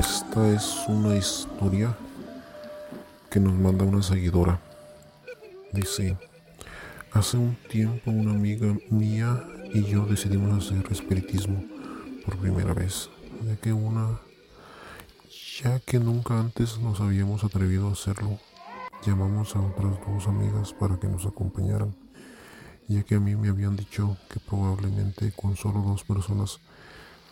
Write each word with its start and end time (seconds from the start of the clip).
Esta 0.00 0.48
es 0.48 0.84
una 0.88 1.14
historia 1.14 1.94
que 3.28 3.38
nos 3.38 3.52
manda 3.52 3.84
una 3.84 4.02
seguidora. 4.02 4.58
Dice, 5.74 6.16
hace 7.12 7.36
un 7.36 7.54
tiempo 7.68 8.10
una 8.10 8.30
amiga 8.30 8.74
mía 8.88 9.44
y 9.74 9.84
yo 9.84 10.06
decidimos 10.06 10.64
hacer 10.64 10.90
espiritismo 10.90 11.62
por 12.24 12.38
primera 12.38 12.72
vez, 12.72 13.10
ya 13.44 13.56
que 13.56 13.74
una 13.74 14.18
ya 15.62 15.78
que 15.80 15.98
nunca 15.98 16.40
antes 16.40 16.78
nos 16.78 16.98
habíamos 17.00 17.44
atrevido 17.44 17.90
a 17.90 17.92
hacerlo. 17.92 18.38
Llamamos 19.04 19.54
a 19.54 19.60
otras 19.60 19.98
dos 20.06 20.26
amigas 20.26 20.72
para 20.72 20.98
que 20.98 21.08
nos 21.08 21.26
acompañaran, 21.26 21.94
ya 22.88 23.02
que 23.02 23.16
a 23.16 23.20
mí 23.20 23.36
me 23.36 23.50
habían 23.50 23.76
dicho 23.76 24.16
que 24.30 24.40
probablemente 24.40 25.30
con 25.32 25.58
solo 25.58 25.82
dos 25.82 26.04
personas 26.04 26.58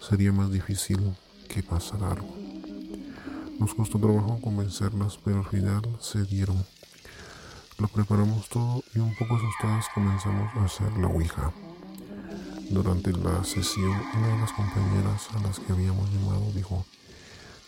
sería 0.00 0.32
más 0.32 0.52
difícil 0.52 1.16
que 1.48 1.62
pasara 1.62 2.12
algo. 2.12 2.57
Nos 3.58 3.74
costó 3.74 3.98
trabajo 3.98 4.38
convencerlas, 4.40 5.18
pero 5.24 5.38
al 5.38 5.46
final 5.46 5.82
se 6.00 6.22
dieron. 6.22 6.64
Lo 7.78 7.88
preparamos 7.88 8.48
todo 8.48 8.84
y 8.94 9.00
un 9.00 9.14
poco 9.16 9.34
asustadas 9.34 9.86
comenzamos 9.92 10.54
a 10.54 10.64
hacer 10.64 10.92
la 10.96 11.08
Ouija. 11.08 11.52
Durante 12.70 13.12
la 13.12 13.42
sesión, 13.42 13.90
una 14.16 14.28
de 14.28 14.38
las 14.38 14.52
compañeras 14.52 15.28
a 15.34 15.40
las 15.42 15.58
que 15.58 15.72
habíamos 15.72 16.08
llamado 16.12 16.52
dijo, 16.54 16.84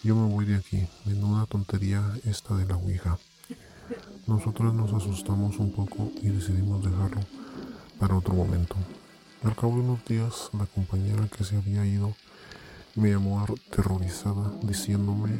yo 0.04 0.14
me 0.14 0.32
voy 0.32 0.44
de 0.44 0.56
aquí, 0.56 0.86
menuda 1.06 1.46
tontería 1.46 2.04
esta 2.24 2.56
de 2.56 2.66
la 2.66 2.76
Ouija. 2.76 3.18
Nosotros 4.28 4.72
nos 4.72 4.92
asustamos 4.92 5.58
un 5.58 5.72
poco 5.72 6.12
y 6.22 6.28
decidimos 6.28 6.84
dejarlo 6.84 7.22
para 7.98 8.16
otro 8.16 8.34
momento. 8.34 8.76
Al 9.42 9.56
cabo 9.56 9.74
de 9.74 9.80
unos 9.80 10.04
días, 10.04 10.50
la 10.52 10.66
compañera 10.66 11.26
que 11.36 11.42
se 11.42 11.56
había 11.56 11.84
ido 11.84 12.14
me 12.96 13.10
llamó 13.10 13.40
aterrorizada 13.40 14.52
diciéndome 14.62 15.30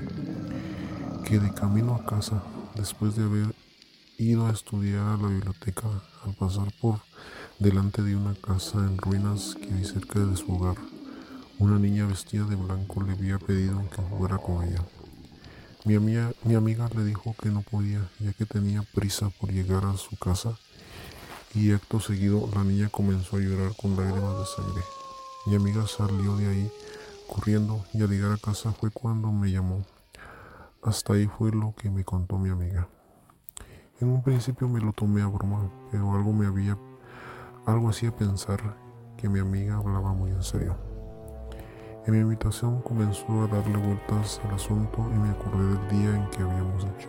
que 1.25 1.39
de 1.39 1.53
camino 1.53 1.95
a 1.95 2.05
casa, 2.05 2.43
después 2.75 3.17
de 3.17 3.25
haber 3.25 3.55
ido 4.19 4.47
a 4.47 4.53
estudiar 4.53 5.05
a 5.07 5.17
la 5.17 5.29
biblioteca, 5.29 5.89
al 6.25 6.35
pasar 6.35 6.73
por 6.81 7.01
delante 7.59 8.03
de 8.03 8.17
una 8.17 8.35
casa 8.35 8.79
en 8.79 8.99
ruinas 8.99 9.57
que 9.61 9.73
hay 9.73 9.85
cerca 9.85 10.21
de 10.21 10.37
su 10.37 10.53
hogar, 10.53 10.77
una 11.59 11.79
niña 11.79 12.07
vestida 12.07 12.45
de 12.45 12.57
blanco 12.57 13.03
le 13.03 13.13
había 13.13 13.39
pedido 13.39 13.83
que 13.91 14.03
fuera 14.03 14.39
con 14.39 14.65
ella. 14.65 14.85
Mi 15.85 15.95
amiga, 15.95 16.33
mi 16.45 16.55
amiga 16.55 16.89
le 16.95 17.05
dijo 17.05 17.35
que 17.41 17.49
no 17.49 17.63
podía, 17.63 18.09
ya 18.19 18.33
que 18.33 18.47
tenía 18.47 18.83
prisa 18.95 19.31
por 19.41 19.51
llegar 19.51 19.85
a 19.87 19.97
su 19.97 20.17
casa, 20.17 20.59
y 21.55 21.73
acto 21.73 22.01
seguido 22.01 22.49
la 22.55 22.63
niña 22.63 22.89
comenzó 22.91 23.37
a 23.37 23.41
llorar 23.41 23.75
con 23.77 23.97
lágrimas 23.97 24.39
de 24.39 24.47
sangre. 24.47 24.83
Mi 25.47 25.57
amiga 25.57 25.87
salió 25.87 26.37
de 26.37 26.49
ahí 26.49 26.71
y 27.95 28.03
al 28.03 28.11
llegar 28.11 28.33
a 28.33 28.37
casa 28.37 28.73
fue 28.73 28.91
cuando 28.91 29.31
me 29.33 29.51
llamó. 29.51 29.85
Hasta 30.83 31.15
ahí 31.15 31.27
fue 31.27 31.51
lo 31.53 31.75
que 31.75 31.91
me 31.91 32.05
contó 32.05 32.39
mi 32.39 32.51
amiga. 32.51 32.89
En 34.01 34.09
un 34.09 34.23
principio 34.23 34.69
me 34.69 34.81
lo 34.81 34.93
tomé 34.93 35.23
a 35.23 35.27
broma, 35.27 35.71
pero 35.91 36.13
algo 36.15 36.33
me 36.33 36.47
había 36.47 36.77
algo 37.67 37.91
hacía 37.91 38.15
pensar 38.15 38.61
que 39.17 39.29
mi 39.29 39.39
amiga 39.39 39.77
hablaba 39.77 40.13
muy 40.13 40.31
en 40.31 40.43
serio. 40.43 40.77
En 42.07 42.15
mi 42.15 42.21
invitación 42.21 42.83
comenzó 42.83 43.43
a 43.43 43.47
darle 43.47 43.77
vueltas 43.77 44.41
al 44.45 44.55
asunto 44.55 45.07
y 45.15 45.19
me 45.19 45.31
acordé 45.31 45.65
del 45.65 45.89
día 45.89 46.17
en 46.17 46.31
que 46.31 46.43
habíamos 46.43 46.85
hecho 46.85 47.09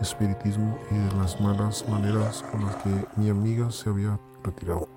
espiritismo 0.00 0.78
y 0.90 0.94
de 0.94 1.16
las 1.16 1.40
malas 1.40 1.88
maneras 1.88 2.44
con 2.50 2.64
las 2.64 2.76
que 2.76 3.06
mi 3.16 3.30
amiga 3.30 3.70
se 3.70 3.88
había 3.88 4.18
retirado. 4.42 4.88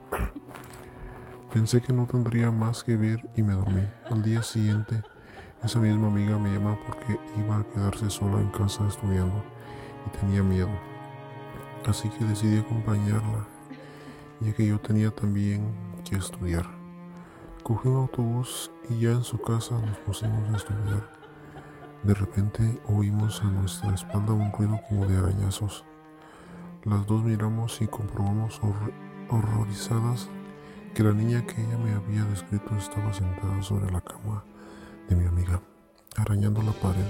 Pensé 1.55 1.79
que 1.81 1.93
no 1.93 2.05
tendría 2.05 2.51
más 2.51 2.83
que 2.83 2.97
ver 2.97 3.29
y 3.33 3.41
me 3.41 3.53
dormí. 3.53 3.81
Al 4.11 4.21
día 4.21 4.43
siguiente, 4.43 5.01
esa 5.63 5.79
misma 5.79 6.07
amiga 6.07 6.37
me 6.37 6.51
llama 6.51 6.77
porque 6.85 7.17
iba 7.39 7.55
a 7.55 7.63
quedarse 7.63 8.09
sola 8.09 8.41
en 8.41 8.49
casa 8.49 8.85
estudiando 8.85 9.41
y 10.05 10.17
tenía 10.19 10.43
miedo. 10.43 10.77
Así 11.85 12.09
que 12.09 12.25
decidí 12.25 12.57
acompañarla, 12.57 13.47
ya 14.41 14.51
que 14.51 14.67
yo 14.67 14.81
tenía 14.81 15.11
también 15.11 15.73
que 16.03 16.17
estudiar. 16.17 16.65
Cogí 17.63 17.87
un 17.87 17.99
autobús 17.99 18.69
y 18.89 18.99
ya 18.99 19.11
en 19.11 19.23
su 19.23 19.37
casa 19.37 19.79
nos 19.79 19.97
pusimos 19.99 20.53
a 20.53 20.57
estudiar. 20.57 21.09
De 22.03 22.15
repente 22.15 22.81
oímos 22.89 23.41
a 23.41 23.45
nuestra 23.45 23.93
espalda 23.93 24.33
un 24.33 24.51
ruido 24.51 24.77
como 24.89 25.05
de 25.05 25.15
arañazos. 25.15 25.85
Las 26.83 27.05
dos 27.05 27.23
miramos 27.23 27.81
y 27.81 27.87
comprobamos 27.87 28.59
horrorizadas 29.29 30.29
que 30.95 31.03
la 31.03 31.11
niña 31.11 31.45
que 31.45 31.61
ella 31.61 31.77
me 31.77 31.93
había 31.93 32.23
descrito 32.23 32.73
estaba 32.77 33.13
sentada 33.13 33.61
sobre 33.61 33.91
la 33.91 33.99
cama 33.99 34.45
de 35.09 35.17
mi 35.17 35.25
amiga, 35.25 35.59
arañando 36.15 36.61
la 36.61 36.71
pared. 36.71 37.05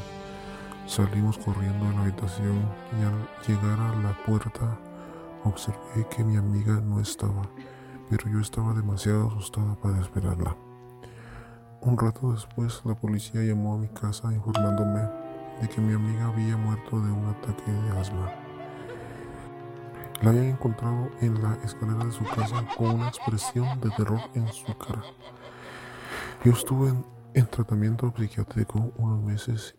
Salimos 0.87 1.37
corriendo 1.37 1.85
de 1.85 1.93
la 1.93 2.01
habitación 2.01 2.67
y 2.99 3.03
al 3.03 3.29
llegar 3.47 3.79
a 3.79 3.95
la 4.01 4.17
puerta 4.25 4.79
observé 5.43 6.07
que 6.09 6.23
mi 6.23 6.35
amiga 6.35 6.81
no 6.81 6.99
estaba, 6.99 7.43
pero 8.09 8.27
yo 8.27 8.39
estaba 8.39 8.73
demasiado 8.73 9.27
asustada 9.27 9.75
para 9.75 10.01
esperarla. 10.01 10.57
Un 11.81 11.95
rato 11.95 12.31
después 12.31 12.81
la 12.85 12.95
policía 12.95 13.43
llamó 13.43 13.75
a 13.75 13.77
mi 13.77 13.89
casa 13.89 14.33
informándome 14.33 15.01
de 15.61 15.69
que 15.69 15.79
mi 15.79 15.93
amiga 15.93 16.25
había 16.25 16.57
muerto 16.57 16.99
de 16.99 17.11
un 17.11 17.25
ataque 17.27 17.71
de 17.71 17.99
asma. 17.99 18.44
La 20.21 20.29
habían 20.29 20.45
encontrado 20.45 21.09
en 21.21 21.41
la 21.43 21.55
escalera 21.63 22.05
de 22.05 22.11
su 22.11 22.23
casa 22.23 22.65
con 22.77 22.95
una 22.95 23.09
expresión 23.09 23.79
de 23.81 23.89
terror 23.91 24.21
en 24.33 24.47
su 24.47 24.75
cara. 24.77 25.03
Yo 26.43 26.53
estuve 26.53 26.93
en, 27.33 27.47
tratamiento 27.47 28.13
psiquiátrico 28.15 28.91
unos 28.97 29.21
meses 29.21 29.75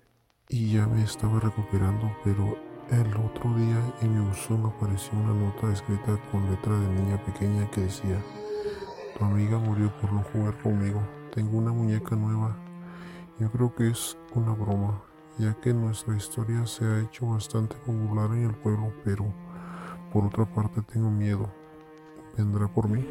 y 0.49 0.75
ya 0.75 0.87
me 0.87 1.03
estaba 1.03 1.41
recuperando, 1.41 2.15
pero 2.23 2.57
el 2.91 3.17
otro 3.17 3.55
día 3.55 3.95
en 4.03 4.15
mi 4.15 4.29
buzón 4.29 4.67
apareció 4.67 5.19
una 5.19 5.33
nota 5.33 5.73
escrita 5.73 6.21
con 6.31 6.49
letra 6.51 6.79
de 6.79 6.89
niña 6.89 7.25
pequeña 7.25 7.71
que 7.71 7.83
decía, 7.83 8.23
tu 9.19 9.25
amiga 9.25 9.59
murió 9.59 9.91
por 10.01 10.13
no 10.13 10.23
jugar 10.33 10.61
conmigo, 10.63 11.01
tengo 11.35 11.59
una 11.59 11.73
muñeca 11.73 12.15
nueva. 12.15 12.57
Yo 13.39 13.51
creo 13.51 13.75
que 13.75 13.89
es 13.89 14.19
una 14.35 14.53
broma, 14.53 15.03
ya 15.39 15.55
que 15.55 15.73
nuestra 15.73 16.15
historia 16.15 16.67
se 16.67 16.85
ha 16.85 17.01
hecho 17.01 17.27
bastante 17.27 17.77
popular 17.77 18.31
en 18.33 18.45
el 18.45 18.55
pueblo, 18.55 18.93
pero 19.05 19.33
por 20.17 20.25
otra 20.25 20.47
parte 20.47 20.81
tengo 20.81 21.11
miedo. 21.11 21.47
¿Vendrá 22.39 22.69
por 22.69 22.89
mí? 22.89 23.07